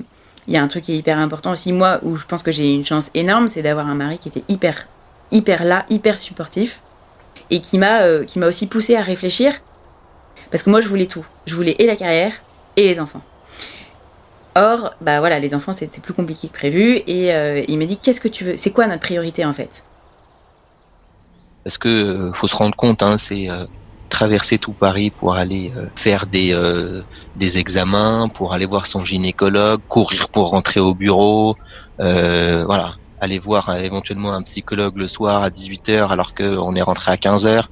[0.47, 2.73] y a un truc qui est hyper important aussi, moi, où je pense que j'ai
[2.73, 4.87] une chance énorme, c'est d'avoir un mari qui était hyper,
[5.31, 6.81] hyper là, hyper supportif.
[7.51, 9.53] Et qui m'a qui m'a aussi poussé à réfléchir.
[10.49, 11.25] Parce que moi, je voulais tout.
[11.45, 12.33] Je voulais et la carrière
[12.75, 13.21] et les enfants.
[14.55, 17.01] Or, bah voilà, les enfants, c'est plus compliqué que prévu.
[17.07, 18.55] Et euh, il m'a dit, qu'est-ce que tu veux?
[18.57, 19.83] C'est quoi notre priorité en fait?
[21.65, 23.47] Parce que faut se rendre compte, hein, c'est
[24.09, 26.55] traverser tout Paris pour aller faire des
[27.35, 31.55] des examens, pour aller voir son gynécologue, courir pour rentrer au bureau,
[31.97, 37.15] voilà, aller voir éventuellement un psychologue le soir à 18h alors qu'on est rentré à
[37.15, 37.63] 15h.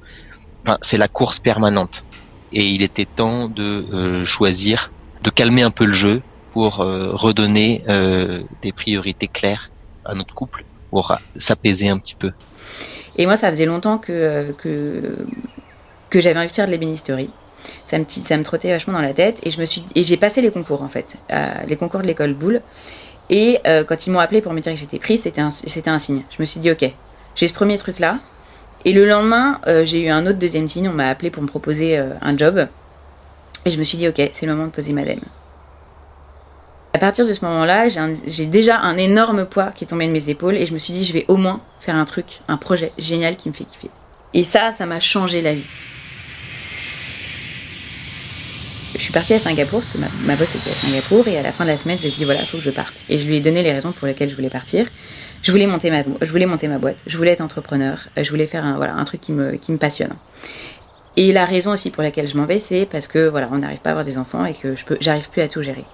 [0.66, 2.04] Enfin, c'est la course permanente.
[2.50, 4.92] Et il était temps de choisir,
[5.22, 6.20] de calmer un peu le jeu
[6.54, 9.72] pour euh, redonner euh, des priorités claires
[10.04, 12.30] à notre couple, pour s'apaiser un petit peu.
[13.16, 14.52] Et moi, ça faisait longtemps que, euh,
[16.10, 17.30] que, j'avais envie de faire de l'ébénisterie.
[17.84, 20.88] Ça me, ça me trottait vachement dans la tête et j'ai passé les concours en
[20.88, 21.16] fait,
[21.66, 22.60] les concours de l'école Boulle.
[23.30, 26.22] Et quand ils m'ont appelé pour me dire que j'étais prise, c'était un, un signe.
[26.30, 26.84] Je me suis dit ok,
[27.34, 28.20] j'ai ce premier truc là.
[28.84, 30.90] Et le lendemain, j'ai eu un autre deuxième signe.
[30.90, 32.68] On m'a appelé pour me proposer un job.
[33.64, 35.20] Et je me suis dit ok, c'est le moment de poser madame.
[37.04, 37.88] À partir de ce moment-là,
[38.26, 40.94] j'ai déjà un énorme poids qui est tombé de mes épaules et je me suis
[40.94, 43.90] dit, je vais au moins faire un truc, un projet génial qui me fait kiffer.
[44.32, 45.66] Et ça, ça m'a changé la vie.
[48.94, 51.52] Je suis partie à Singapour, parce que ma, boss était à Singapour, et à la
[51.52, 52.94] fin de la semaine, je lui ai dit, voilà, il faut que je parte.
[53.10, 54.86] Et je lui ai donné les raisons pour lesquelles je voulais partir.
[55.42, 59.20] Je voulais monter ma, ma boîte, je voulais être entrepreneur, je voulais faire un, truc
[59.20, 60.14] qui me, passionne.
[61.18, 63.80] Et la raison aussi pour laquelle je m'en vais, c'est parce que voilà, on n'arrive
[63.80, 65.84] pas à avoir des enfants et que j'arrive plus à tout gérer.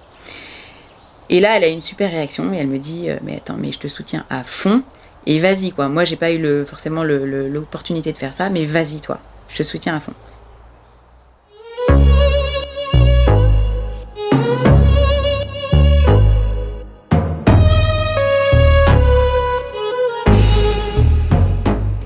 [1.33, 3.71] Et là, elle a une super réaction et elle me dit euh, Mais attends, mais
[3.71, 4.83] je te soutiens à fond.
[5.25, 5.87] Et vas-y, quoi.
[5.87, 9.17] Moi, j'ai pas eu forcément l'opportunité de faire ça, mais vas-y, toi.
[9.47, 10.13] Je te soutiens à fond.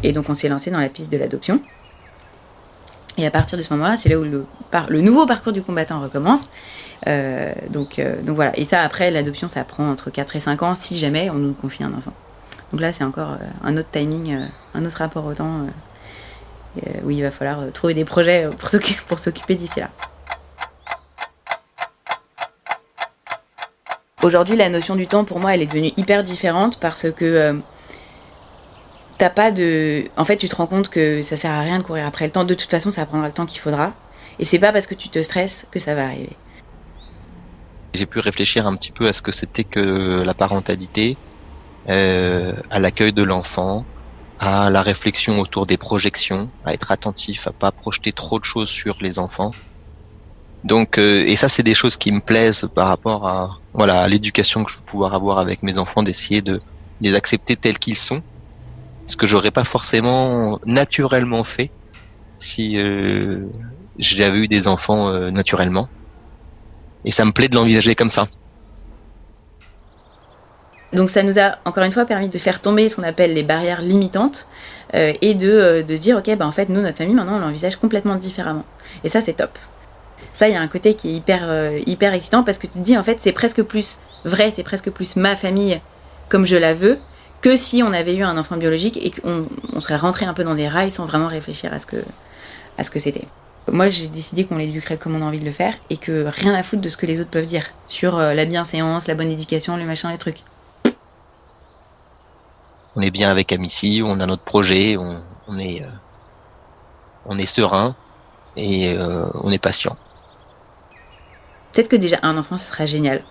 [0.03, 1.61] Et donc, on s'est lancé dans la piste de l'adoption.
[3.17, 6.41] Et à partir de ce moment-là, c'est là où le nouveau parcours du combattant recommence.
[7.07, 8.57] Euh, donc, euh, donc voilà.
[8.57, 11.53] Et ça, après, l'adoption, ça prend entre 4 et 5 ans si jamais on nous
[11.53, 12.13] confie un enfant.
[12.71, 14.37] Donc là, c'est encore euh, un autre timing,
[14.73, 15.67] un autre rapport au temps
[17.05, 18.49] où il va falloir trouver des projets
[19.07, 19.89] pour s'occuper d'ici là.
[24.21, 27.61] Aujourd'hui, la notion du temps, pour moi, elle est devenue hyper différente parce que
[29.17, 30.05] t'as pas de.
[30.17, 32.31] En fait, tu te rends compte que ça sert à rien de courir après le
[32.31, 32.43] temps.
[32.43, 33.93] De toute façon, ça prendra le temps qu'il faudra.
[34.39, 36.35] Et c'est pas parce que tu te stresses que ça va arriver.
[37.95, 41.19] J'ai pu réfléchir un petit peu à ce que c'était que la parentalité,
[41.89, 43.88] euh, à l'accueil de l'enfant,
[44.39, 48.69] à la réflexion autour des projections, à être attentif, à pas projeter trop de choses
[48.69, 49.55] sur les enfants.
[50.63, 54.63] Donc, euh, et ça, c'est des choses qui me plaisent par rapport à voilà l'éducation
[54.63, 56.60] que je veux pouvoir avoir avec mes enfants, d'essayer de
[56.99, 58.21] les accepter tels qu'ils sont,
[59.08, 61.73] ce que j'aurais pas forcément naturellement fait
[62.39, 63.47] si euh,
[63.97, 65.89] j'avais eu des enfants naturellement.
[67.05, 68.25] Et ça me plaît de l'envisager comme ça.
[70.93, 73.43] Donc ça nous a encore une fois permis de faire tomber ce qu'on appelle les
[73.43, 74.47] barrières limitantes
[74.93, 77.39] euh, et de, euh, de dire ok bah en fait nous notre famille maintenant on
[77.39, 78.63] l'envisage complètement différemment
[79.03, 79.49] et ça c'est top.
[80.33, 82.73] Ça il y a un côté qui est hyper euh, hyper excitant parce que tu
[82.73, 85.81] te dis en fait c'est presque plus vrai c'est presque plus ma famille
[86.29, 86.97] comme je la veux
[87.41, 90.45] que si on avait eu un enfant biologique et qu'on on serait rentré un peu
[90.45, 91.85] dans des rails sans vraiment réfléchir à ce
[92.89, 93.27] que c'était.
[93.71, 96.54] Moi, j'ai décidé qu'on l'éduquerait comme on a envie de le faire et que rien
[96.54, 99.32] à foutre de ce que les autres peuvent dire sur euh, la bienséance, la bonne
[99.32, 100.43] éducation, le machin, les trucs.
[102.95, 105.88] On est bien avec Amici, on a notre projet, on, est, euh,
[107.25, 107.95] on est serein
[108.56, 109.97] et euh, on est patient.
[111.73, 113.23] Peut-être que déjà un enfant, ce serait génial.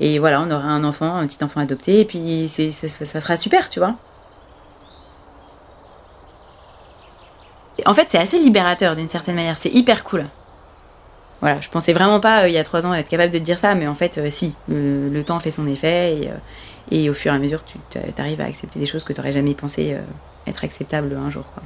[0.00, 3.36] Et voilà, on aura un enfant, un petit enfant adopté, et puis ça, ça sera
[3.36, 3.94] super, tu vois.
[7.84, 9.56] En fait, c'est assez libérateur d'une certaine manière.
[9.56, 10.24] C'est hyper cool.
[11.40, 13.58] Voilà, je pensais vraiment pas euh, il y a trois ans être capable de dire
[13.58, 14.56] ça, mais en fait, euh, si.
[14.68, 16.34] Le, temps fait son effet et, euh,
[16.90, 19.32] et, au fur et à mesure, tu arrives à accepter des choses que tu n'aurais
[19.32, 19.96] jamais pensé
[20.46, 21.44] être acceptables un jour.
[21.52, 21.62] Quoi.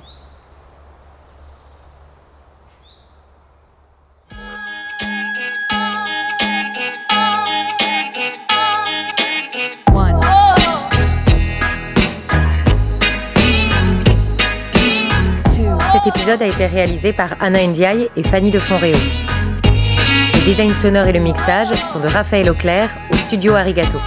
[16.30, 18.94] Épisode a été réalisé par Anna Ndiaye et Fanny de Fonréo.
[19.64, 23.98] Le design sonore et le mixage sont de Raphaël Auclair au studio Arigato.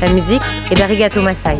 [0.00, 0.42] La musique
[0.72, 1.58] est d'Arigato Masai.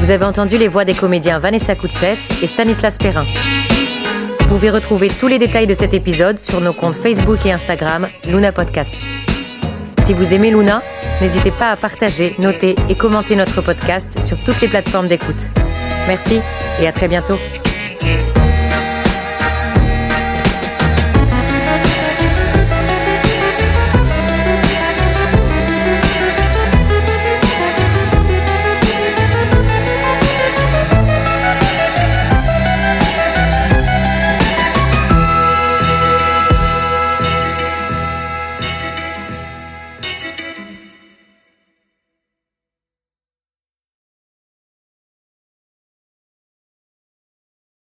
[0.00, 3.24] Vous avez entendu les voix des comédiens Vanessa Koutsef et Stanislas Perrin.
[4.40, 8.08] Vous pouvez retrouver tous les détails de cet épisode sur nos comptes Facebook et Instagram
[8.26, 8.96] Luna Podcast.
[10.02, 10.82] Si vous aimez Luna,
[11.20, 15.50] n'hésitez pas à partager, noter et commenter notre podcast sur toutes les plateformes d'écoute.
[16.08, 16.40] Merci
[16.80, 17.38] et à très bientôt.